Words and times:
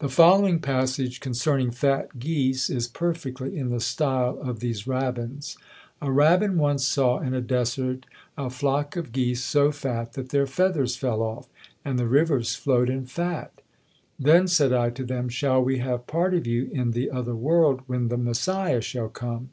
The 0.00 0.08
following 0.08 0.58
passage, 0.58 1.20
concerning 1.20 1.70
fat 1.70 2.18
geese, 2.18 2.68
is 2.68 2.88
perfectly 2.88 3.56
in 3.56 3.68
the 3.68 3.78
style 3.78 4.36
of 4.40 4.58
these 4.58 4.88
rabbins: 4.88 5.56
"A 6.00 6.10
rabbin 6.10 6.58
once 6.58 6.84
saw 6.84 7.20
in 7.20 7.32
a 7.32 7.40
desert 7.40 8.04
a 8.36 8.50
flock 8.50 8.96
of 8.96 9.12
geese 9.12 9.40
so 9.40 9.70
fat 9.70 10.14
that 10.14 10.30
their 10.30 10.48
feathers 10.48 10.96
fell 10.96 11.22
off, 11.22 11.48
and 11.84 12.00
the 12.00 12.08
rivers 12.08 12.56
flowed 12.56 12.90
in 12.90 13.06
fat. 13.06 13.52
Then 14.18 14.48
said 14.48 14.72
I 14.72 14.90
to 14.90 15.04
them, 15.04 15.28
shall 15.28 15.62
we 15.62 15.78
have 15.78 16.08
part 16.08 16.34
of 16.34 16.48
you 16.48 16.68
in 16.72 16.90
the 16.90 17.08
other 17.08 17.36
world 17.36 17.82
when 17.86 18.08
the 18.08 18.18
Messiah 18.18 18.80
shall 18.80 19.08
come? 19.08 19.50